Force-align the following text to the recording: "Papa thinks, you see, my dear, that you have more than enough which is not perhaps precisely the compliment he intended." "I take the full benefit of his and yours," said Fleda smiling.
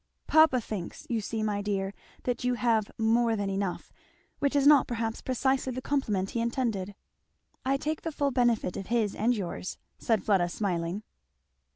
"Papa 0.25 0.59
thinks, 0.59 1.05
you 1.11 1.21
see, 1.21 1.43
my 1.43 1.61
dear, 1.61 1.93
that 2.23 2.43
you 2.43 2.55
have 2.55 2.89
more 2.97 3.35
than 3.35 3.51
enough 3.51 3.91
which 4.39 4.55
is 4.55 4.65
not 4.65 4.87
perhaps 4.87 5.21
precisely 5.21 5.71
the 5.73 5.79
compliment 5.79 6.31
he 6.31 6.41
intended." 6.41 6.95
"I 7.63 7.77
take 7.77 8.01
the 8.01 8.11
full 8.11 8.31
benefit 8.31 8.75
of 8.75 8.87
his 8.87 9.13
and 9.13 9.35
yours," 9.35 9.77
said 9.99 10.23
Fleda 10.23 10.49
smiling. 10.49 11.03